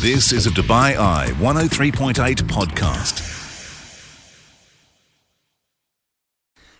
[0.00, 2.14] This is a Dubai Eye 103.8
[2.44, 3.20] podcast.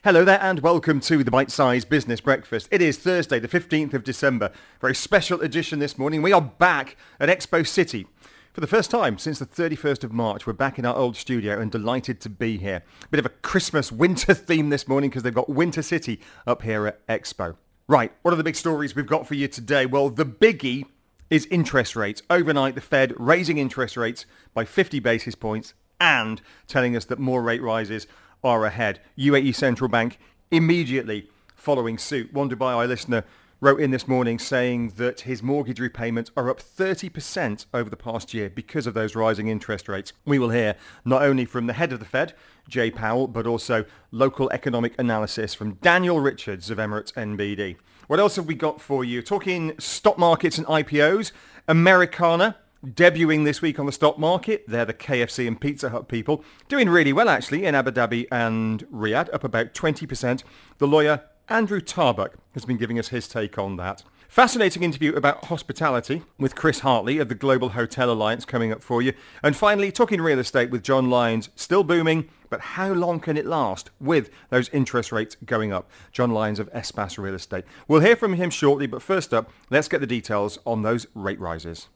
[0.03, 2.67] Hello there and welcome to the Bite Size Business Breakfast.
[2.71, 4.51] It is Thursday the 15th of December.
[4.81, 6.23] Very special edition this morning.
[6.23, 8.07] We are back at Expo City.
[8.55, 11.61] For the first time since the 31st of March, we're back in our old studio
[11.61, 12.83] and delighted to be here.
[13.11, 16.87] Bit of a Christmas winter theme this morning because they've got Winter City up here
[16.87, 17.57] at Expo.
[17.87, 19.85] Right, what are the big stories we've got for you today?
[19.85, 20.87] Well, the biggie
[21.31, 22.23] is interest rates.
[22.29, 27.43] Overnight, the Fed raising interest rates by 50 basis points and telling us that more
[27.43, 28.07] rate rises
[28.43, 29.01] are ahead.
[29.17, 30.19] UAE Central Bank
[30.51, 32.33] immediately following suit.
[32.33, 33.25] One Dubai listener
[33.61, 38.33] wrote in this morning saying that his mortgage repayments are up 30% over the past
[38.33, 40.15] year because of those rising interest rates.
[40.25, 42.33] We will hear not only from the head of the Fed,
[42.69, 47.77] Jay Powell, but also local economic analysis from Daniel Richards of Emirates NBD.
[48.07, 49.21] What else have we got for you?
[49.21, 51.33] Talking stock markets and IPOs.
[51.69, 54.65] Americana debuting this week on the stock market.
[54.67, 56.43] They're the KFC and Pizza Hut people.
[56.69, 60.43] Doing really well, actually, in Abu Dhabi and Riyadh, up about 20%.
[60.79, 64.05] The lawyer Andrew Tarbuck has been giving us his take on that.
[64.29, 69.03] Fascinating interview about hospitality with Chris Hartley of the Global Hotel Alliance coming up for
[69.03, 69.15] you.
[69.43, 73.47] And finally, talking real estate with John Lyons, still booming, but how long can it
[73.47, 75.91] last with those interest rates going up?
[76.13, 77.65] John Lyons of Espace Real Estate.
[77.89, 81.41] We'll hear from him shortly, but first up, let's get the details on those rate
[81.41, 81.89] rises.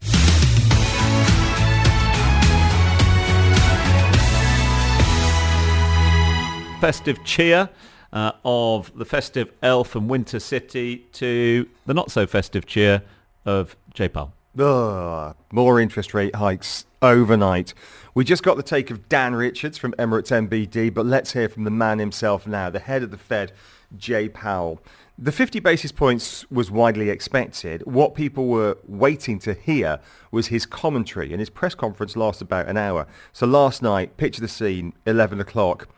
[6.85, 7.71] festive cheer
[8.15, 13.03] uh, of the festive elf and winter city to the not so festive cheer
[13.45, 14.33] of Jay Powell.
[14.59, 17.75] Ugh, more interest rate hikes overnight.
[18.15, 21.65] We just got the take of Dan Richards from Emirates NBD, but let's hear from
[21.65, 23.51] the man himself now, the head of the Fed,
[23.97, 24.81] Jay Powell.
[25.19, 27.83] The 50 basis points was widely expected.
[27.85, 29.99] What people were waiting to hear
[30.31, 33.09] was his commentary, and his press conference lasted about an hour.
[33.33, 35.89] So last night, picture the scene, 11 o'clock,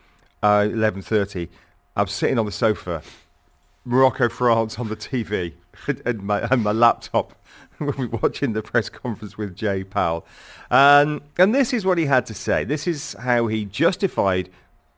[0.42, 1.48] uh, 11.30,
[1.97, 3.03] I'm sitting on the sofa,
[3.84, 5.54] Morocco, France on the TV,
[6.04, 7.34] and my, and my laptop,
[7.81, 10.26] watching the press conference with Jay Powell.
[10.71, 12.65] Um, and this is what he had to say.
[12.65, 14.50] This is how he justified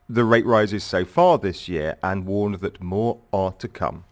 [0.09, 4.03] the rate rises so far this year and warned that more are to come.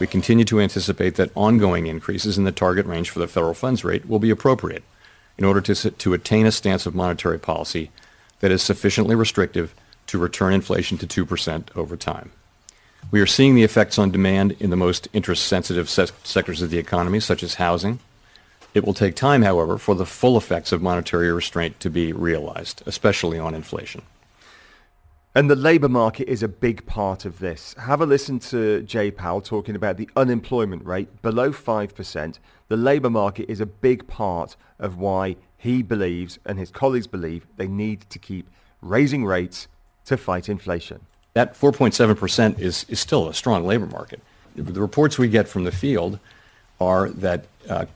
[0.00, 3.84] We continue to anticipate that ongoing increases in the target range for the federal funds
[3.84, 4.82] rate will be appropriate
[5.36, 7.90] in order to, to attain a stance of monetary policy
[8.40, 9.74] that is sufficiently restrictive
[10.06, 12.32] to return inflation to 2% over time.
[13.10, 16.78] We are seeing the effects on demand in the most interest-sensitive se- sectors of the
[16.78, 17.98] economy, such as housing.
[18.74, 22.82] It will take time, however, for the full effects of monetary restraint to be realized,
[22.86, 24.02] especially on inflation.
[25.34, 27.74] And the labour market is a big part of this.
[27.78, 32.38] Have a listen to Jay Powell talking about the unemployment rate below 5%.
[32.68, 37.46] The labour market is a big part of why he believes and his colleagues believe
[37.56, 38.50] they need to keep
[38.82, 39.68] raising rates
[40.06, 41.00] to fight inflation.
[41.34, 44.20] That 4.7% is, is still a strong labor market.
[44.54, 46.18] The reports we get from the field
[46.78, 47.86] are that uh,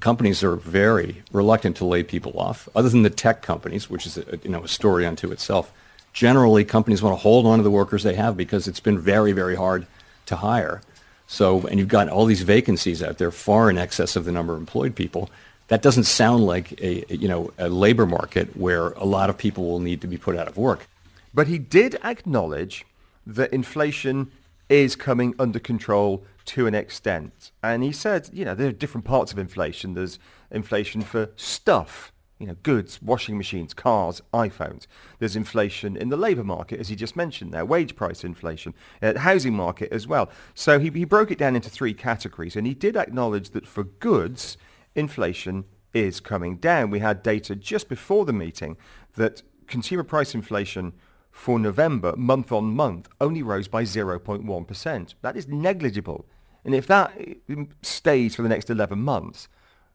[0.00, 4.18] companies are very reluctant to lay people off, other than the tech companies, which is
[4.18, 5.72] a, you know, a story unto itself.
[6.12, 9.32] Generally, companies want to hold on to the workers they have because it's been very,
[9.32, 9.86] very hard
[10.26, 10.80] to hire.
[11.26, 14.54] So, and you've got all these vacancies out there far in excess of the number
[14.54, 15.30] of employed people.
[15.68, 19.66] That doesn't sound like a, you know, a labor market where a lot of people
[19.68, 20.88] will need to be put out of work.
[21.38, 22.84] But he did acknowledge
[23.24, 24.32] that inflation
[24.68, 27.52] is coming under control to an extent.
[27.62, 29.94] And he said, you know, there are different parts of inflation.
[29.94, 30.18] There's
[30.50, 34.88] inflation for stuff, you know, goods, washing machines, cars, iPhones.
[35.20, 39.16] There's inflation in the labour market, as he just mentioned there, wage price inflation, uh,
[39.20, 40.28] housing market as well.
[40.54, 42.56] So he, he broke it down into three categories.
[42.56, 44.56] And he did acknowledge that for goods,
[44.96, 46.90] inflation is coming down.
[46.90, 48.76] We had data just before the meeting
[49.14, 50.94] that consumer price inflation
[51.38, 55.14] for November, month on month, only rose by 0.1%.
[55.22, 56.26] That is negligible.
[56.64, 57.16] And if that
[57.48, 59.46] mm, stays for the next 11 months,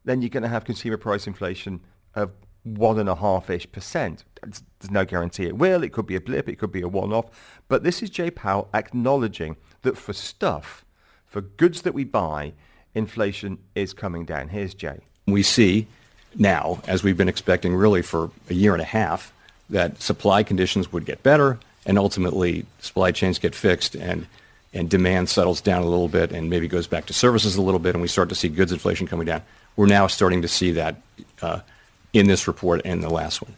[0.06, 1.82] then you're going to have consumer price inflation
[2.16, 2.32] of
[2.64, 4.24] one and a half-ish percent.
[4.42, 5.84] There's no guarantee it will.
[5.84, 6.48] It could be a blip.
[6.48, 7.26] It could be a one-off.
[7.68, 10.86] But this is Jay Powell acknowledging that for stuff,
[11.26, 12.54] for goods that we buy,
[12.96, 14.48] inflation is coming down.
[14.48, 15.02] Here's Jay.
[15.28, 15.88] We see
[16.36, 19.34] now, as we've been expecting really for a year and a half,
[19.74, 24.26] that supply conditions would get better and ultimately supply chains get fixed and
[24.76, 27.80] and demand settles down a little bit and maybe goes back to services a little
[27.80, 29.44] bit and we start to see goods inflation coming down.
[29.76, 30.96] We're now starting to see that
[31.44, 31.60] uh,
[32.12, 33.54] in this report and the last one.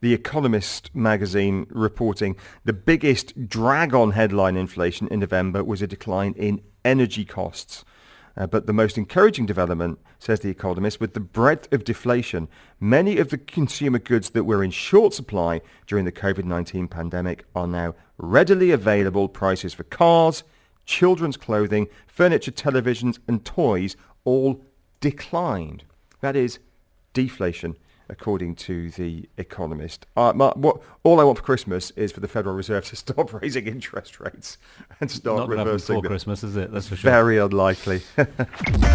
[0.00, 6.34] The Economist magazine reporting the biggest drag on headline inflation in November was a decline
[6.36, 7.84] in energy costs.
[8.36, 12.48] Uh, but the most encouraging development, says The Economist, with the breadth of deflation,
[12.78, 17.66] many of the consumer goods that were in short supply during the COVID-19 pandemic are
[17.66, 19.28] now readily available.
[19.28, 20.44] Prices for cars,
[20.84, 24.62] children's clothing, furniture, televisions and toys all
[25.00, 25.84] declined.
[26.20, 26.58] That is
[27.14, 27.76] deflation
[28.08, 30.06] according to the Economist.
[30.16, 33.66] Uh, what, all I want for Christmas is for the Federal Reserve to stop raising
[33.66, 34.58] interest rates
[35.00, 36.10] and start Not reversing before.
[36.10, 36.70] Christmas, is it?
[36.72, 37.10] That's for sure.
[37.10, 38.02] Very unlikely.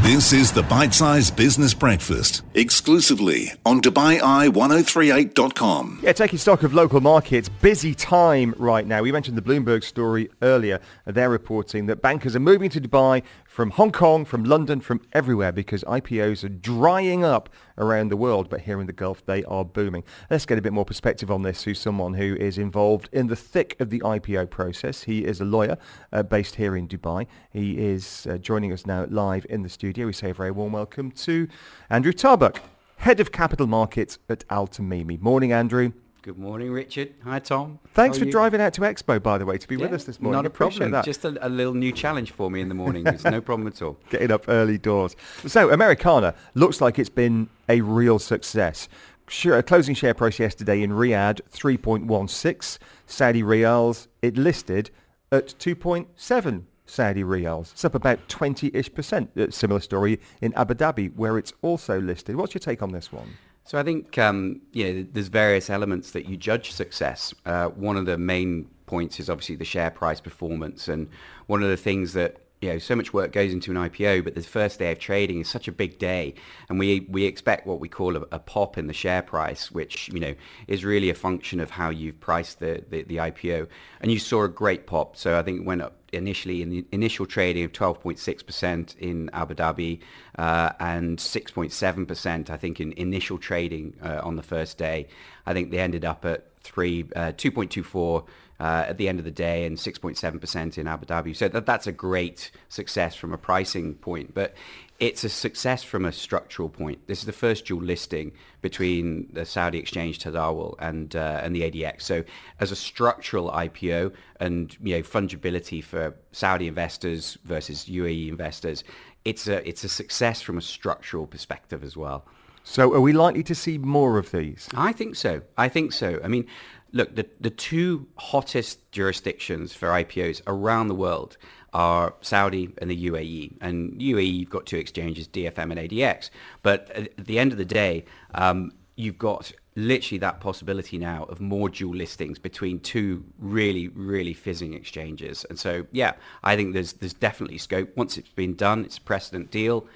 [0.01, 5.99] This is the Bite Size Business Breakfast, exclusively on DubaiEye1038.com.
[6.03, 9.03] yeah, taking stock of local markets, busy time right now.
[9.03, 10.79] We mentioned the Bloomberg story earlier.
[11.05, 15.51] They're reporting that bankers are moving to Dubai from Hong Kong, from London, from everywhere
[15.51, 19.65] because IPOs are drying up around the world, but here in the Gulf they are
[19.65, 20.05] booming.
[20.29, 23.35] Let's get a bit more perspective on this through someone who is involved in the
[23.35, 25.03] thick of the IPO process.
[25.03, 25.77] He is a lawyer
[26.13, 27.27] uh, based here in Dubai.
[27.51, 30.05] He is uh, joining us now live in the studio.
[30.05, 31.49] We say a very warm welcome to
[31.89, 32.61] Andrew Tarbuck,
[32.97, 35.19] Head of Capital Markets at Al Tamimi.
[35.19, 35.91] Morning, Andrew.
[36.23, 37.15] Good morning, Richard.
[37.23, 37.79] Hi, Tom.
[37.95, 38.31] Thanks for you?
[38.31, 40.37] driving out to Expo, by the way, to be with us this morning.
[40.37, 40.95] Not a problem.
[41.03, 43.07] Just a, a little new challenge for me in the morning.
[43.07, 43.97] It's no problem at all.
[44.11, 45.15] getting up early doors.
[45.47, 48.87] So Americana looks like it's been a real success.
[49.29, 52.77] Sure, closing share price yesterday in Riyadh 3.16
[53.07, 54.07] Saudi riyals.
[54.21, 54.91] It listed
[55.31, 57.71] at 2.7 Saudi riyals.
[57.71, 59.31] It's up about 20-ish percent.
[59.35, 62.35] Uh, Similar story in Abu Dhabi where it's also listed.
[62.35, 63.37] What's your take on this one?
[63.63, 67.33] So I think um, you know there's various elements that you judge success.
[67.45, 71.09] Uh, one of the main points is obviously the share price performance, and
[71.47, 74.35] one of the things that you know so much work goes into an IPO, but
[74.35, 76.33] the first day of trading is such a big day,
[76.69, 80.09] and we we expect what we call a, a pop in the share price, which
[80.09, 80.35] you know
[80.67, 83.67] is really a function of how you've priced the, the the IPO,
[84.01, 85.15] and you saw a great pop.
[85.15, 89.53] So I think it went up initially in the initial trading of 12.6% in Abu
[89.53, 89.99] Dhabi
[90.37, 95.07] uh, and 6.7% I think in initial trading uh, on the first day.
[95.45, 98.25] I think they ended up at three uh, 2.24
[98.59, 101.35] uh, at the end of the day and 6.7% in Abu Dhabi.
[101.35, 104.35] So that, that's a great success from a pricing point.
[104.35, 104.53] But
[105.01, 107.07] it's a success from a structural point.
[107.07, 108.31] This is the first dual listing
[108.61, 112.03] between the Saudi exchange Tadawul and uh, and the ADX.
[112.03, 112.23] So
[112.59, 118.83] as a structural IPO and you know fungibility for Saudi investors versus UAE investors,
[119.25, 122.23] it's a it's a success from a structural perspective as well.
[122.63, 124.69] So are we likely to see more of these?
[124.75, 125.41] I think so.
[125.57, 126.19] I think so.
[126.23, 126.45] I mean,
[126.91, 131.37] look, the, the two hottest jurisdictions for IPOs around the world
[131.73, 133.57] are Saudi and the UAE.
[133.61, 136.29] And UAE, you've got two exchanges, DFM and ADX.
[136.63, 141.39] But at the end of the day, um, you've got literally that possibility now of
[141.39, 145.45] more dual listings between two really, really fizzing exchanges.
[145.49, 146.13] And so, yeah,
[146.43, 147.95] I think there's there's definitely scope.
[147.95, 149.87] Once it's been done, it's a precedent deal.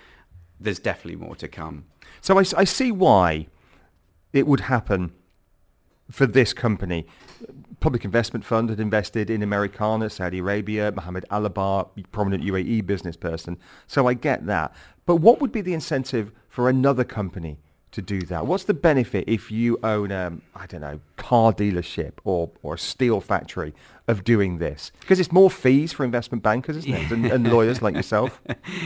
[0.60, 1.86] There's definitely more to come.
[2.22, 3.48] So I see why
[4.32, 5.12] it would happen
[6.10, 7.06] for this company.
[7.80, 13.58] Public Investment Fund had invested in Americana, Saudi Arabia, Mohammed Alabbar, prominent UAE business person.
[13.88, 14.74] So I get that.
[15.06, 17.60] But what would be the incentive for another company
[17.92, 18.46] to do that?
[18.48, 22.80] What's the benefit if you own, um, I don't know, car dealership or, or a
[22.80, 23.74] steel factory
[24.08, 24.92] of doing this?
[25.00, 27.12] Because it's more fees for investment bankers, isn't it?
[27.12, 28.42] And, and lawyers like yourself.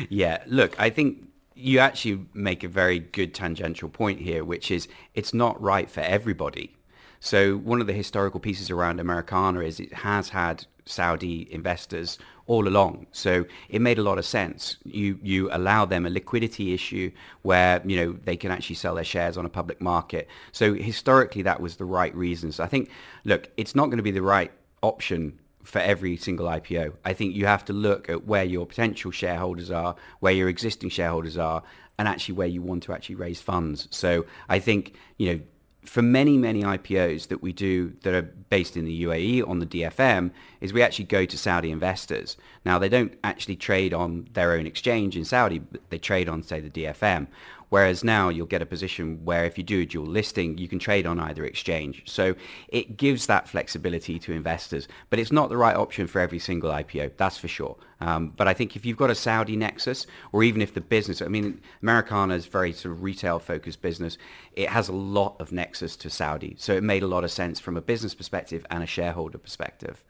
[0.10, 4.88] Yeah, look, I think you actually make a very good tangential point here, which is
[5.14, 6.76] it's not right for everybody.
[7.20, 12.68] So one of the historical pieces around Americana is it has had Saudi investors all
[12.68, 13.06] along.
[13.12, 14.78] So it made a lot of sense.
[14.84, 17.12] You you allow them a liquidity issue
[17.44, 20.28] where you know they can actually sell their shares on a public market.
[20.52, 22.52] So historically that was the right reason.
[22.52, 22.90] So I think
[23.24, 26.94] look, it's not going to be the right option for every single IPO.
[27.06, 30.90] I think you have to look at where your potential shareholders are, where your existing
[30.90, 31.62] shareholders are,
[32.00, 33.88] and actually where you want to actually raise funds.
[33.92, 35.42] So I think, you know,
[35.90, 39.66] for many, many IPOs that we do that are based in the UAE on the
[39.66, 40.30] DFM
[40.62, 42.38] is we actually go to Saudi investors.
[42.66, 46.44] Now, they don't actually trade on their own exchange in Saudi, but they trade on,
[46.44, 47.28] say, the DFM.
[47.70, 50.80] Whereas now you'll get a position where if you do a dual listing, you can
[50.80, 52.02] trade on either exchange.
[52.06, 52.36] So
[52.68, 56.72] it gives that flexibility to investors, but it's not the right option for every single
[56.72, 57.78] IPO, that's for sure.
[58.02, 61.22] Um, but I think if you've got a Saudi nexus, or even if the business,
[61.22, 64.18] I mean, Americana is very sort of retail focused business.
[64.54, 66.56] It has a lot of nexus to Saudi.
[66.58, 70.04] So it made a lot of sense from a business perspective and a shareholder perspective.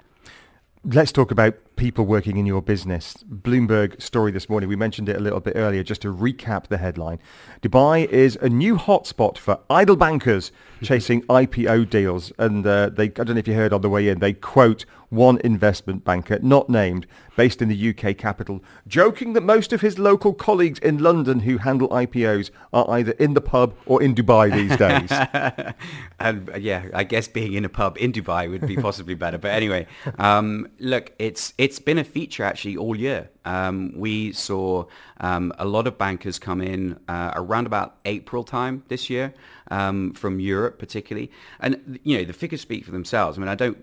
[0.83, 3.23] Let's talk about people working in your business.
[3.23, 6.77] Bloomberg story this morning, we mentioned it a little bit earlier, just to recap the
[6.77, 7.19] headline.
[7.61, 10.51] Dubai is a new hotspot for idle bankers
[10.83, 12.33] chasing IPO deals.
[12.37, 14.85] And uh, they, I don't know if you heard on the way in, they quote
[15.09, 19.97] one investment banker, not named, based in the UK capital, joking that most of his
[19.97, 24.51] local colleagues in London who handle IPOs are either in the pub or in Dubai
[24.53, 25.73] these days.
[26.19, 29.37] and yeah, I guess being in a pub in Dubai would be possibly better.
[29.37, 33.29] But anyway, um, look, it's it's been a feature actually all year.
[33.45, 34.85] Um, we saw
[35.19, 39.33] um, a lot of bankers come in uh, around about April time this year
[39.69, 43.37] um, from Europe, particularly, and you know the figures speak for themselves.
[43.37, 43.77] I mean, I don't,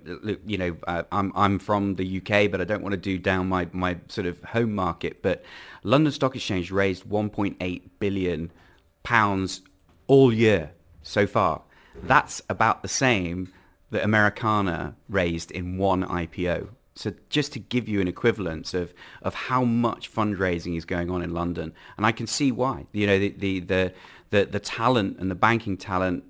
[0.45, 3.49] you know, uh, I'm I'm from the UK, but I don't want to do down
[3.49, 5.23] my my sort of home market.
[5.23, 5.45] But
[5.85, 8.51] London Stock Exchange raised 1.8 billion
[9.03, 9.61] pounds
[10.09, 11.63] all year so far.
[12.03, 13.53] That's about the same
[13.91, 16.69] that Americana raised in one IPO.
[16.97, 21.23] So just to give you an equivalence of, of how much fundraising is going on
[21.23, 22.87] in London, and I can see why.
[22.93, 23.93] You know, the, the, the,
[24.31, 26.25] the, the talent and the banking talent,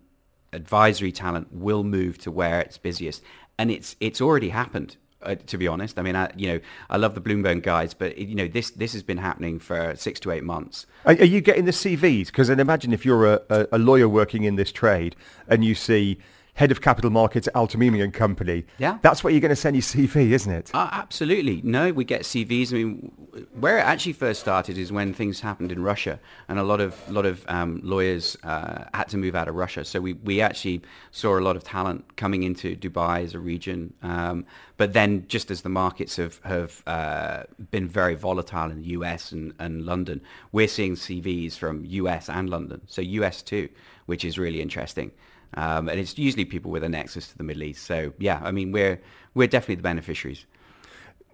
[0.52, 3.22] advisory talent will move to where it's busiest.
[3.58, 4.96] And it's, it's already happened.
[5.22, 8.18] Uh, to be honest, I mean, I, you know, I love the Bloomberg guys, but
[8.18, 10.86] you know, this this has been happening for six to eight months.
[11.06, 12.26] Are, are you getting the CVs?
[12.26, 15.16] Because then imagine if you're a, a, a lawyer working in this trade
[15.48, 16.18] and you see
[16.56, 18.64] head of capital markets at Al Tamimi and Company.
[18.78, 18.98] Yeah.
[19.02, 20.70] That's what you're going to send your CV, isn't it?
[20.72, 21.60] Uh, absolutely.
[21.62, 22.72] No, we get CVs.
[22.72, 23.12] I mean,
[23.60, 26.96] where it actually first started is when things happened in Russia, and a lot of
[27.10, 29.84] lot of um, lawyers uh, had to move out of Russia.
[29.84, 33.92] So we, we actually saw a lot of talent coming into Dubai as a region.
[34.02, 34.46] Um,
[34.78, 39.30] but then, just as the markets have have uh, been very volatile in the US
[39.30, 40.22] and, and London,
[40.52, 42.80] we're seeing CVs from US and London.
[42.86, 43.68] So US too,
[44.06, 45.12] which is really interesting.
[45.54, 47.84] Um, and it's usually people with a nexus to the Middle East.
[47.84, 49.00] So yeah, I mean, we're
[49.34, 50.46] we're definitely the beneficiaries.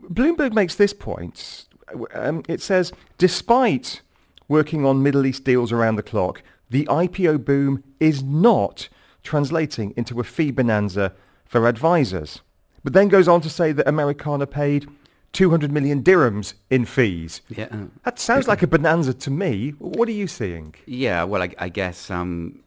[0.03, 1.67] Bloomberg makes this point.
[2.15, 4.03] Um, it says, despite
[4.49, 8.89] working on Middle East deals around the clock, the IPO boom is not
[9.23, 11.13] translating into a fee bonanza
[11.45, 12.41] for advisors.
[12.83, 14.89] But then goes on to say that Americana paid
[15.33, 17.41] 200 million dirhams in fees.
[17.49, 17.69] Yeah.
[18.05, 19.71] That sounds like a bonanza to me.
[19.79, 20.75] What are you seeing?
[20.87, 22.62] Yeah, well, I, I guess um,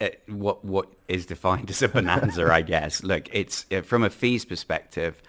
[0.00, 3.02] it, what what is defined as a bonanza, I guess.
[3.02, 5.22] Look, it's uh, from a fees perspective,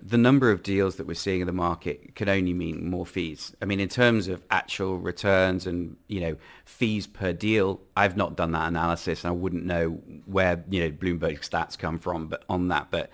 [0.00, 3.56] the number of deals that we're seeing in the market can only mean more fees.
[3.62, 8.36] I mean, in terms of actual returns and you know fees per deal, I've not
[8.36, 12.44] done that analysis, and I wouldn't know where you know Bloomberg stats come from, but
[12.48, 13.10] on that, but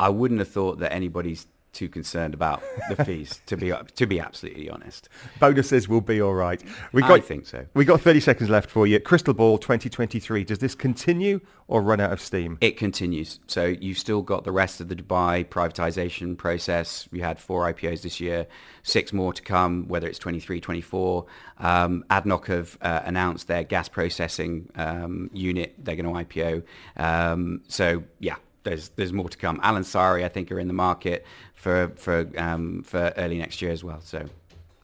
[0.00, 4.20] I wouldn't have thought that anybody's too concerned about the fees, to be to be
[4.20, 5.08] absolutely honest.
[5.38, 6.62] Bonuses will be all right.
[6.92, 7.66] We got, I think so.
[7.74, 8.98] We got 30 seconds left for you.
[9.00, 10.44] Crystal Ball 2023.
[10.44, 12.58] Does this continue or run out of steam?
[12.60, 13.40] It continues.
[13.46, 17.08] So you've still got the rest of the Dubai privatization process.
[17.10, 18.46] We had four IPOs this year,
[18.82, 21.26] six more to come, whether it's 23, 24.
[21.58, 25.74] Um, ADNOC have uh, announced their gas processing um, unit.
[25.78, 26.62] They're going to IPO.
[26.96, 29.60] Um, so yeah, there's there's more to come.
[29.62, 31.24] Al Ansari, I think, are in the market
[31.60, 34.00] for for um, for early next year as well.
[34.00, 34.18] So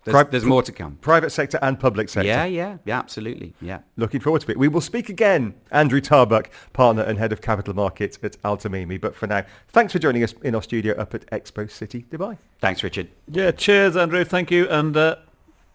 [0.05, 0.97] there's, Pri- there's, more to come.
[1.01, 2.29] Private sector and public sector.
[2.29, 3.55] Yeah, yeah, yeah, absolutely.
[3.61, 3.81] Yeah.
[3.97, 4.57] Looking forward to it.
[4.57, 5.55] We will speak again.
[5.73, 9.01] Andrew Tarbuck, partner and head of capital markets at Al Tamimi.
[9.01, 12.39] But for now, thanks for joining us in our studio up at Expo City, Dubai.
[12.61, 13.09] Thanks, Richard.
[13.27, 14.23] Yeah, cheers, Andrew.
[14.25, 14.69] Thank you.
[14.69, 15.17] And uh,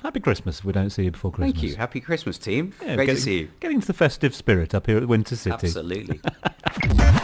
[0.01, 1.53] Happy Christmas if we don't see you before Christmas.
[1.53, 1.75] Thank you.
[1.75, 2.73] Happy Christmas, team.
[2.81, 3.49] Yeah, Great getting, to see you.
[3.59, 5.67] Getting to the festive spirit up here at Winter City.
[5.67, 6.19] Absolutely.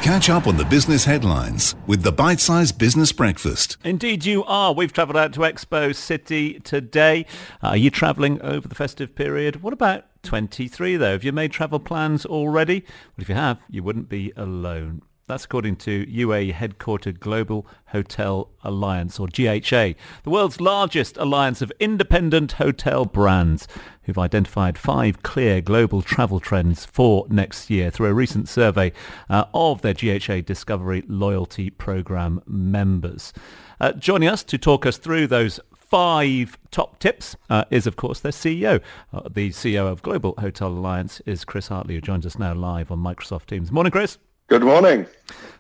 [0.02, 3.76] Catch up on the business headlines with the Bite Size Business Breakfast.
[3.84, 4.74] Indeed you are.
[4.74, 7.26] We've travelled out to Expo City today.
[7.62, 9.62] Are you travelling over the festive period?
[9.62, 11.12] What about 23 though?
[11.12, 12.86] Have you made travel plans already?
[12.86, 15.02] Well, if you have, you wouldn't be alone.
[15.28, 21.70] That's according to UAE headquartered Global Hotel Alliance, or GHA, the world's largest alliance of
[21.82, 23.68] independent hotel brands,
[24.04, 28.94] who've identified five clear global travel trends for next year through a recent survey
[29.30, 33.34] uh, of their GHA Discovery Loyalty Program members.
[33.82, 38.22] Uh, joining us to talk us through those five top tips uh, is, of course,
[38.22, 38.82] their CEO.
[39.12, 42.92] Uh, the CEO of Global Hotel Alliance is Chris Hartley, who joins us now live
[42.92, 43.74] on Microsoft Teams.
[43.74, 44.18] Morning, Chris.
[44.48, 45.06] Good morning.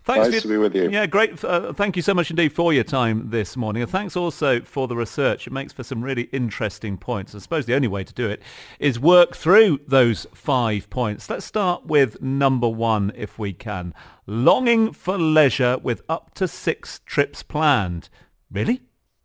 [0.05, 0.89] Thanks nice to be with you.
[0.89, 1.43] Yeah, great.
[1.43, 3.81] Uh, thank you so much indeed for your time this morning.
[3.81, 5.45] And thanks also for the research.
[5.45, 7.35] It makes for some really interesting points.
[7.35, 8.41] I suppose the only way to do it
[8.79, 11.29] is work through those five points.
[11.29, 13.93] Let's start with number one, if we can.
[14.25, 18.07] Longing for leisure with up to six trips planned.
[18.49, 18.79] Really?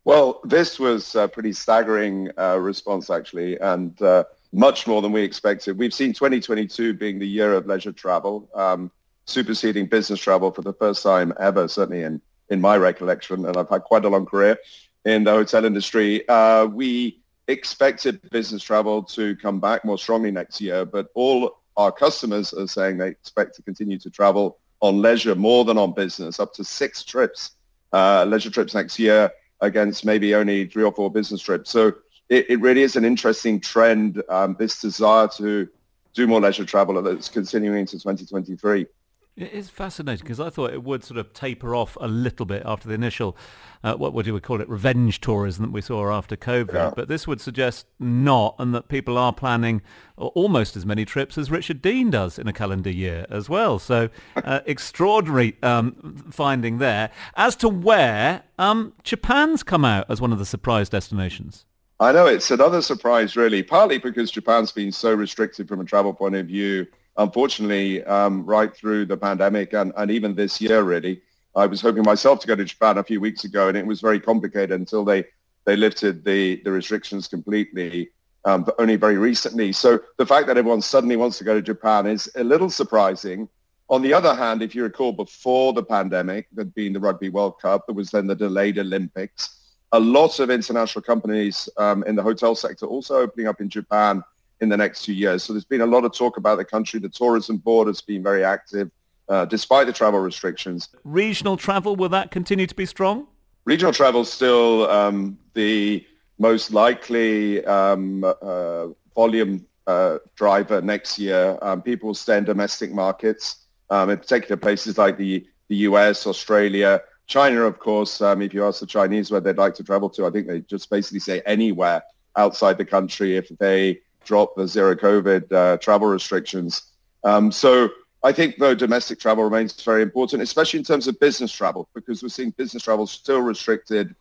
[0.04, 5.22] Well, this was a pretty staggering uh, response, actually, and uh, much more than we
[5.22, 5.78] expected.
[5.78, 8.50] We've seen 2022 being the year of leisure travel.
[8.56, 8.90] Um,
[9.26, 13.68] superseding business travel for the first time ever, certainly in, in my recollection, and I've
[13.68, 14.58] had quite a long career.
[15.04, 16.26] in the hotel industry.
[16.28, 21.90] Uh, we expected business travel to come back more strongly next year, but all our
[21.90, 26.40] customers are saying they expect to continue to travel on leisure more than on business,
[26.40, 27.52] up to six trips,
[27.92, 31.70] uh, leisure trips next year against maybe only three or four business trips.
[31.70, 31.94] So
[32.28, 35.68] it, it really is an interesting trend, um, this desire to
[36.14, 38.86] do more leisure travel that's continuing into 2023.
[39.34, 42.62] It is fascinating because I thought it would sort of taper off a little bit
[42.66, 43.34] after the initial,
[43.82, 46.74] uh, what would you call it, revenge tourism that we saw after COVID.
[46.74, 46.92] Yeah.
[46.94, 49.80] But this would suggest not, and that people are planning
[50.18, 53.78] almost as many trips as Richard Dean does in a calendar year as well.
[53.78, 57.10] So uh, extraordinary um, finding there.
[57.34, 61.64] As to where, um, Japan's come out as one of the surprise destinations.
[62.00, 66.12] I know it's another surprise, really, partly because Japan's been so restricted from a travel
[66.12, 71.22] point of view unfortunately, um, right through the pandemic and, and even this year, really.
[71.54, 74.00] I was hoping myself to go to Japan a few weeks ago, and it was
[74.00, 75.24] very complicated until they,
[75.66, 78.10] they lifted the, the restrictions completely,
[78.46, 79.72] um, but only very recently.
[79.72, 83.48] So the fact that everyone suddenly wants to go to Japan is a little surprising.
[83.90, 87.60] On the other hand, if you recall, before the pandemic, there'd been the Rugby World
[87.60, 89.58] Cup, there was then the delayed Olympics.
[89.92, 94.24] A lot of international companies um, in the hotel sector also opening up in Japan
[94.62, 95.42] in the next two years.
[95.42, 97.00] So there's been a lot of talk about the country.
[97.00, 98.90] The tourism board has been very active
[99.28, 100.88] uh, despite the travel restrictions.
[101.04, 103.26] Regional travel, will that continue to be strong?
[103.64, 106.06] Regional travel is still um, the
[106.38, 111.58] most likely um, uh, volume uh, driver next year.
[111.60, 116.26] Um, people will stay in domestic markets, um, in particular places like the, the US,
[116.26, 118.20] Australia, China, of course.
[118.20, 120.60] Um, if you ask the Chinese where they'd like to travel to, I think they
[120.60, 122.02] just basically say anywhere
[122.36, 126.92] outside the country if they drop the zero COVID uh, travel restrictions.
[127.24, 127.90] Um, so
[128.24, 132.22] I think though domestic travel remains very important, especially in terms of business travel, because
[132.22, 134.14] we're seeing business travel still restricted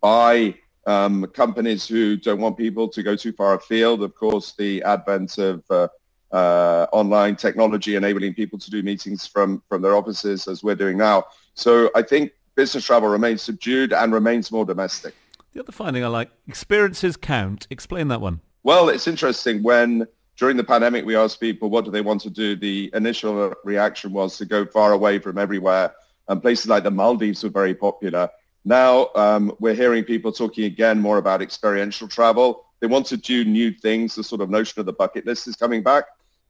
[0.00, 0.54] by
[0.86, 4.02] um, companies who don't want people to go too far afield.
[4.02, 5.88] Of course, the advent of uh,
[6.32, 10.96] uh, online technology enabling people to do meetings from, from their offices as we're doing
[10.96, 11.24] now.
[11.54, 15.14] So I think business travel remains subdued and remains more domestic.
[15.52, 17.66] The other finding I like, experiences count.
[17.70, 18.40] Explain that one.
[18.68, 20.06] Well, it's interesting when
[20.36, 22.54] during the pandemic we asked people what do they want to do.
[22.54, 25.94] The initial reaction was to go far away from everywhere,
[26.28, 28.28] and places like the Maldives were very popular.
[28.66, 32.66] Now um, we're hearing people talking again more about experiential travel.
[32.80, 34.14] They want to do new things.
[34.14, 36.04] The sort of notion of the bucket list is coming back,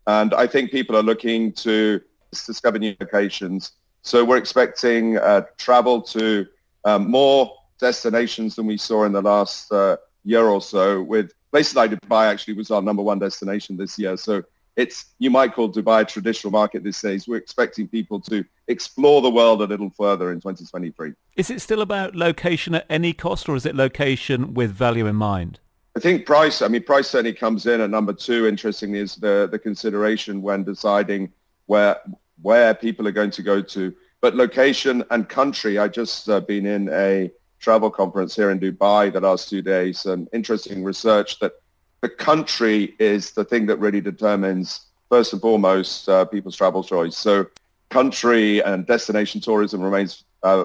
[0.09, 2.01] and I think people are looking to
[2.33, 3.75] discover new locations.
[4.03, 6.49] So we're expecting uh, travel to
[6.85, 11.77] um, more destinations than we saw in the last uh, year or so with places
[11.77, 14.17] like Dubai actually was our number one destination this year.
[14.17, 14.43] So
[14.77, 17.27] it's, you might call Dubai a traditional market these days.
[17.27, 21.13] We're expecting people to explore the world a little further in 2023.
[21.37, 25.17] Is it still about location at any cost or is it location with value in
[25.17, 25.59] mind?
[25.97, 29.49] I think price, I mean, price certainly comes in at number two, interestingly, is the,
[29.51, 31.33] the consideration when deciding
[31.67, 31.97] where,
[32.41, 33.93] where people are going to go to.
[34.21, 39.13] But location and country, I've just uh, been in a travel conference here in Dubai
[39.13, 41.53] the last two days and interesting research that
[42.01, 47.17] the country is the thing that really determines first and foremost uh, people's travel choice.
[47.17, 47.47] So
[47.91, 50.65] country and destination tourism remains uh,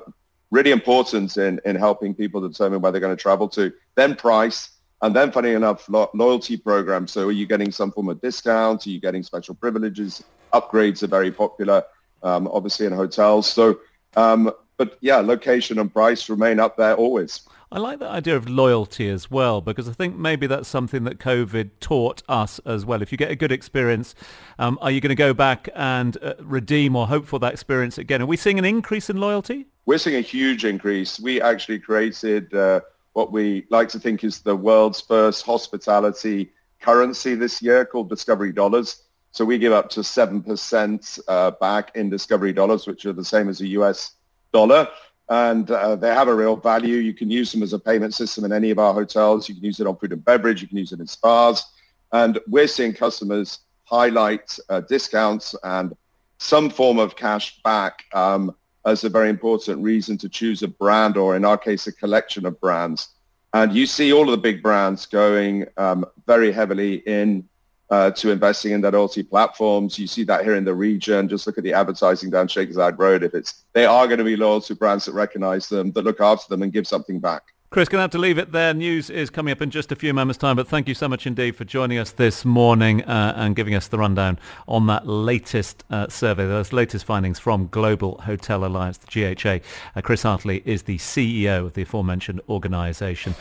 [0.52, 3.74] really important in, in helping people determine where they're going to travel to.
[3.96, 4.70] Then price,
[5.02, 7.12] and then funny enough, lo- loyalty programs.
[7.12, 8.86] So are you getting some form of discount?
[8.86, 10.24] Are you getting special privileges?
[10.54, 11.84] Upgrades are very popular,
[12.22, 13.48] um, obviously in hotels.
[13.48, 13.80] So
[14.16, 14.52] um,
[14.84, 17.42] but yeah, location and price remain up there always.
[17.72, 21.18] I like that idea of loyalty as well because I think maybe that's something that
[21.18, 23.02] COVID taught us as well.
[23.02, 24.14] If you get a good experience,
[24.60, 27.98] um, are you going to go back and uh, redeem or hope for that experience
[27.98, 28.22] again?
[28.22, 29.66] Are we seeing an increase in loyalty?
[29.86, 31.20] We're seeing a huge increase.
[31.20, 32.82] We actually created uh,
[33.14, 38.52] what we like to think is the world's first hospitality currency this year called Discovery
[38.52, 39.04] Dollars.
[39.32, 43.50] So we give up to 7% uh, back in Discovery Dollars, which are the same
[43.50, 44.12] as the US
[44.54, 44.88] dollar
[45.30, 46.98] and uh, they have a real value.
[46.98, 49.48] You can use them as a payment system in any of our hotels.
[49.48, 50.62] You can use it on food and beverage.
[50.62, 51.66] You can use it in spas.
[52.12, 55.96] And we're seeing customers highlight uh, discounts and
[56.38, 61.16] some form of cash back um, as a very important reason to choose a brand
[61.16, 63.10] or in our case, a collection of brands.
[63.54, 67.48] And you see all of the big brands going um, very heavily in
[67.90, 70.00] uh, to investing in their loyalty platforms.
[70.00, 71.28] You see that here in the region.
[71.28, 73.24] Just look at the advertising down Zayed Road.
[73.24, 76.22] If it's they are going to be loyal to brands that recognize them, that look
[76.22, 77.44] after them, and give something back.
[77.74, 78.72] Chris, going to have to leave it there.
[78.72, 81.26] News is coming up in just a few moments' time, but thank you so much
[81.26, 85.84] indeed for joining us this morning uh, and giving us the rundown on that latest
[85.90, 89.66] uh, survey, those latest findings from Global Hotel Alliance, the GHA.
[89.96, 93.34] Uh, Chris Hartley is the CEO of the aforementioned organisation.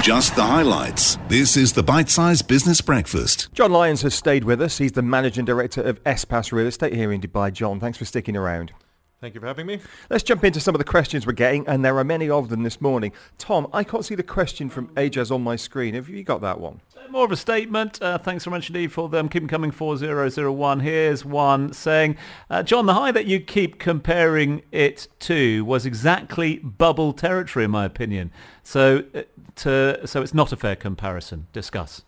[0.00, 1.18] Just the highlights.
[1.28, 3.52] This is the Bite Size Business Breakfast.
[3.52, 4.78] John Lyons has stayed with us.
[4.78, 7.52] He's the Managing Director of Espace Real Estate here in Dubai.
[7.52, 8.72] John, thanks for sticking around.
[9.20, 9.80] Thank you for having me.
[10.10, 12.62] Let's jump into some of the questions we're getting, and there are many of them
[12.62, 13.12] this morning.
[13.36, 15.94] Tom, I can't see the question from Ajaz on my screen.
[15.94, 16.80] Have you got that one?
[17.10, 18.00] More of a statement.
[18.00, 19.28] Uh, thanks very much indeed for them.
[19.28, 20.80] Keep them coming 4001.
[20.80, 22.16] Here's one saying,
[22.48, 27.72] uh, John, the high that you keep comparing it to was exactly bubble territory, in
[27.72, 28.30] my opinion.
[28.62, 29.22] So, uh,
[29.56, 31.48] to, so it's not a fair comparison.
[31.52, 32.02] Discuss.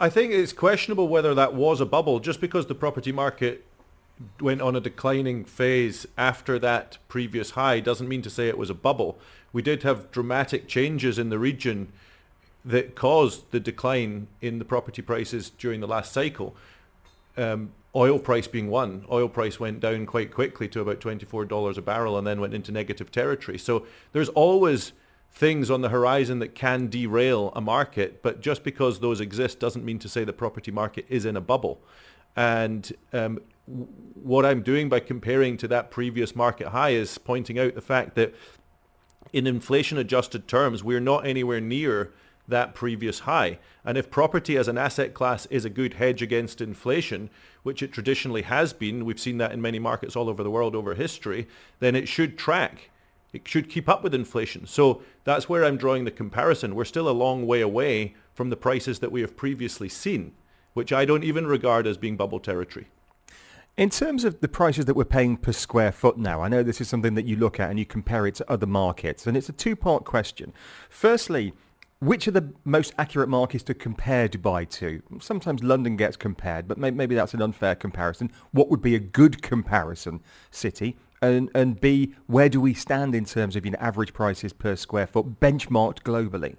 [0.00, 3.64] I think it's questionable whether that was a bubble just because the property market
[4.40, 8.70] went on a declining phase after that previous high doesn't mean to say it was
[8.70, 9.18] a bubble.
[9.52, 11.92] We did have dramatic changes in the region
[12.64, 16.56] that caused the decline in the property prices during the last cycle.
[17.36, 19.04] Um, oil price being one.
[19.10, 22.72] Oil price went down quite quickly to about $24 a barrel and then went into
[22.72, 23.58] negative territory.
[23.58, 24.92] So there's always
[25.32, 29.84] things on the horizon that can derail a market, but just because those exist doesn't
[29.84, 31.78] mean to say the property market is in a bubble.
[32.36, 37.74] And um, what I'm doing by comparing to that previous market high is pointing out
[37.74, 38.34] the fact that
[39.32, 42.12] in inflation adjusted terms, we're not anywhere near
[42.48, 43.58] that previous high.
[43.84, 47.28] And if property as an asset class is a good hedge against inflation,
[47.62, 50.76] which it traditionally has been, we've seen that in many markets all over the world
[50.76, 51.48] over history,
[51.80, 52.90] then it should track.
[53.32, 54.66] It should keep up with inflation.
[54.66, 56.74] So that's where I'm drawing the comparison.
[56.74, 60.32] We're still a long way away from the prices that we have previously seen,
[60.76, 62.88] which I don't even regard as being bubble territory.
[63.78, 66.82] In terms of the prices that we're paying per square foot now, I know this
[66.82, 69.48] is something that you look at and you compare it to other markets, and it's
[69.48, 70.52] a two-part question.
[70.90, 71.54] Firstly,
[72.00, 75.02] which are the most accurate markets to compare Dubai to?
[75.18, 78.30] Sometimes London gets compared, but maybe that's an unfair comparison.
[78.50, 80.98] What would be a good comparison city?
[81.22, 84.76] And, and B, where do we stand in terms of you know, average prices per
[84.76, 86.56] square foot benchmarked globally?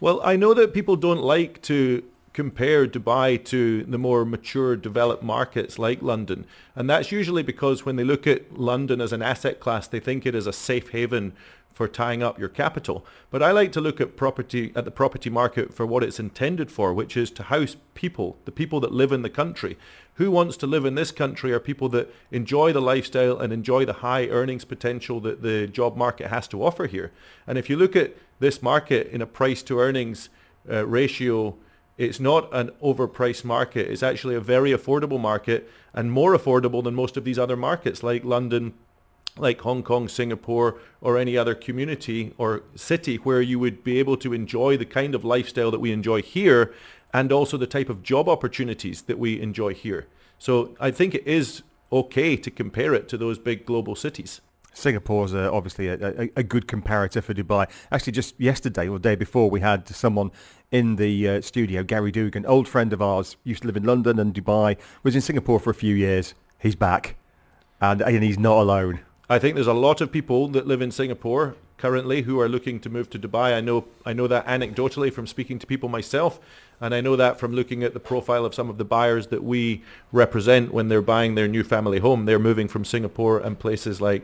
[0.00, 2.02] Well, I know that people don't like to
[2.36, 6.44] compare Dubai to the more mature developed markets like London.
[6.74, 10.26] And that's usually because when they look at London as an asset class, they think
[10.26, 11.32] it is a safe haven
[11.72, 13.06] for tying up your capital.
[13.30, 16.70] But I like to look at property at the property market for what it's intended
[16.70, 19.78] for, which is to house people, the people that live in the country.
[20.16, 23.86] Who wants to live in this country are people that enjoy the lifestyle and enjoy
[23.86, 27.12] the high earnings potential that the job market has to offer here.
[27.46, 30.28] And if you look at this market in a price to earnings
[30.70, 31.56] uh, ratio
[31.98, 33.90] it's not an overpriced market.
[33.90, 38.02] It's actually a very affordable market and more affordable than most of these other markets
[38.02, 38.74] like London,
[39.38, 44.16] like Hong Kong, Singapore, or any other community or city where you would be able
[44.18, 46.74] to enjoy the kind of lifestyle that we enjoy here
[47.12, 50.06] and also the type of job opportunities that we enjoy here.
[50.38, 54.42] So I think it is okay to compare it to those big global cities.
[54.76, 57.66] Singapore's uh, obviously a, a, a, good comparator for Dubai.
[57.90, 60.30] Actually, just yesterday or the day before, we had someone
[60.70, 64.18] in the uh, studio, Gary Dugan, old friend of ours, used to live in London
[64.18, 66.34] and Dubai, was in Singapore for a few years.
[66.58, 67.16] He's back,
[67.80, 69.00] and, and he's not alone.
[69.30, 72.78] I think there's a lot of people that live in Singapore currently who are looking
[72.80, 73.56] to move to Dubai.
[73.56, 76.38] I know I know that anecdotally from speaking to people myself,
[76.82, 79.42] and I know that from looking at the profile of some of the buyers that
[79.42, 82.26] we represent when they're buying their new family home.
[82.26, 84.22] They're moving from Singapore and places like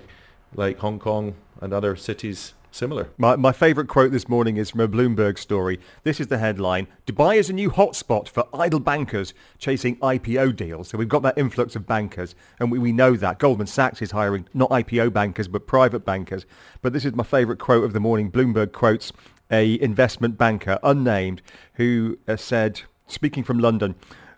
[0.54, 3.10] like Hong Kong and other cities similar.
[3.18, 5.78] My, my favourite quote this morning is from a Bloomberg story.
[6.04, 6.88] This is the headline.
[7.06, 10.88] Dubai is a new hotspot for idle bankers chasing IPO deals.
[10.88, 13.38] So we've got that influx of bankers and we, we know that.
[13.38, 16.46] Goldman Sachs is hiring not IPO bankers but private bankers.
[16.80, 18.30] But this is my favourite quote of the morning.
[18.30, 19.12] Bloomberg quotes
[19.50, 21.42] a investment banker, unnamed,
[21.74, 23.94] who uh, said, speaking from London,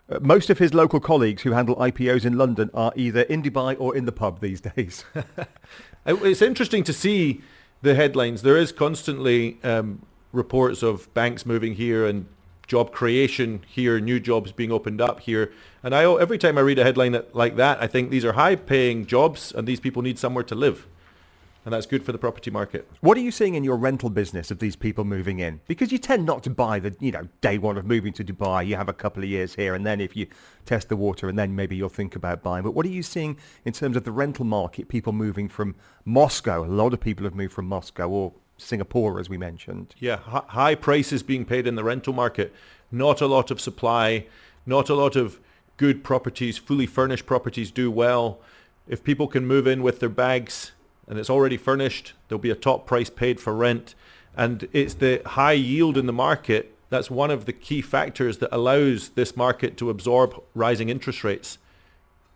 [0.09, 3.75] uh, most of his local colleagues who handle IPOs in London are either in Dubai
[3.79, 5.05] or in the pub these days.
[6.05, 7.41] It's interesting to see
[7.81, 8.41] the headlines.
[8.41, 12.27] There is constantly um, reports of banks moving here and
[12.67, 15.51] job creation here, new jobs being opened up here.
[15.83, 18.33] And I every time I read a headline that, like that, I think these are
[18.33, 20.87] high-paying jobs and these people need somewhere to live
[21.65, 22.87] and that's good for the property market.
[23.01, 25.59] What are you seeing in your rental business of these people moving in?
[25.67, 28.65] Because you tend not to buy the, you know, day one of moving to Dubai.
[28.65, 30.27] You have a couple of years here, and then if you
[30.65, 32.63] test the water, and then maybe you'll think about buying.
[32.63, 34.87] But what are you seeing in terms of the rental market?
[34.87, 35.75] People moving from
[36.05, 36.63] Moscow.
[36.63, 39.95] A lot of people have moved from Moscow or Singapore, as we mentioned.
[39.99, 42.53] Yeah, high prices being paid in the rental market.
[42.91, 44.27] Not a lot of supply.
[44.67, 45.39] Not a lot of
[45.77, 48.39] good properties, fully furnished properties do well.
[48.87, 50.71] If people can move in with their bags
[51.07, 52.13] and it's already furnished.
[52.27, 53.95] There'll be a top price paid for rent.
[54.35, 58.55] And it's the high yield in the market that's one of the key factors that
[58.55, 61.57] allows this market to absorb rising interest rates.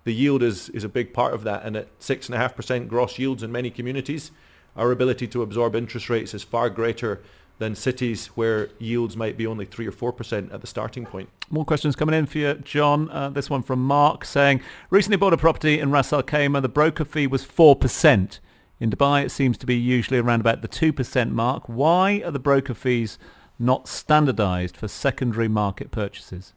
[0.03, 3.51] The yield is, is a big part of that, and at 6.5% gross yields in
[3.51, 4.31] many communities,
[4.75, 7.21] our ability to absorb interest rates is far greater
[7.59, 11.29] than cities where yields might be only 3 or 4% at the starting point.
[11.49, 13.09] More questions coming in for you, John.
[13.11, 16.61] Uh, this one from Mark saying, recently bought a property in Ras Al Khaimah.
[16.61, 18.39] The broker fee was 4%.
[18.79, 21.63] In Dubai, it seems to be usually around about the 2% mark.
[21.67, 23.19] Why are the broker fees
[23.59, 26.53] not standardized for secondary market purchases?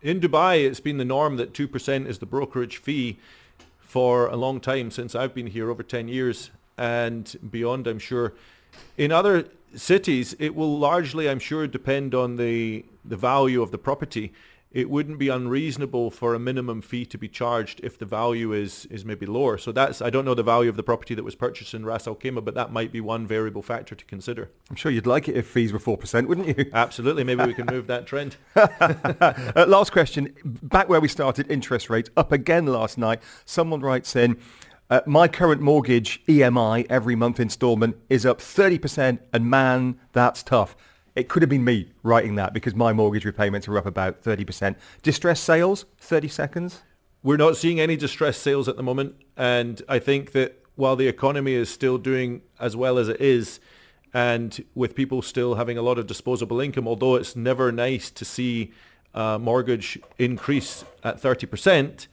[0.00, 3.18] In Dubai, it's been the norm that 2% is the brokerage fee
[3.80, 8.34] for a long time since I've been here over 10 years and beyond, I'm sure.
[8.96, 13.78] In other cities, it will largely, I'm sure, depend on the, the value of the
[13.78, 14.32] property.
[14.74, 18.86] It wouldn't be unreasonable for a minimum fee to be charged if the value is,
[18.86, 19.56] is maybe lower.
[19.56, 22.08] So that's, I don't know the value of the property that was purchased in Ras
[22.08, 24.50] Al Khaimah, but that might be one variable factor to consider.
[24.68, 26.70] I'm sure you'd like it if fees were 4%, wouldn't you?
[26.74, 27.22] Absolutely.
[27.22, 28.36] Maybe we can move that trend.
[28.56, 30.34] uh, last question.
[30.44, 33.22] Back where we started, interest rates up again last night.
[33.44, 34.36] Someone writes in,
[34.90, 40.76] uh, my current mortgage EMI every month installment is up 30% and man, that's tough.
[41.14, 44.74] It could have been me writing that because my mortgage repayments are up about 30%.
[45.02, 46.82] Distress sales, 30 seconds.
[47.22, 49.14] We're not seeing any distress sales at the moment.
[49.36, 53.60] And I think that while the economy is still doing as well as it is,
[54.12, 58.24] and with people still having a lot of disposable income, although it's never nice to
[58.24, 58.72] see
[59.12, 62.08] a mortgage increase at 30%,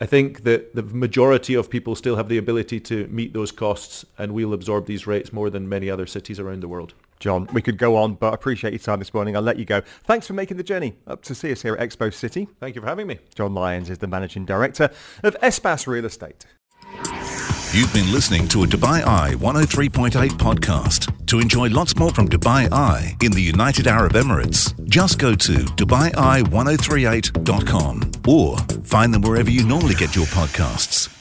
[0.00, 4.04] I think that the majority of people still have the ability to meet those costs
[4.16, 6.94] and we'll absorb these rates more than many other cities around the world.
[7.20, 9.36] John, we could go on, but I appreciate your time this morning.
[9.36, 9.82] I'll let you go.
[10.04, 12.48] Thanks for making the journey up to see us here at Expo City.
[12.58, 13.18] Thank you for having me.
[13.34, 14.90] John Lyons is the Managing Director
[15.22, 16.46] of Espace Real Estate.
[17.72, 21.14] You've been listening to a Dubai Eye 103.8 podcast.
[21.26, 25.52] To enjoy lots more from Dubai Eye in the United Arab Emirates, just go to
[25.52, 31.19] DubaiEye1038.com or find them wherever you normally get your podcasts.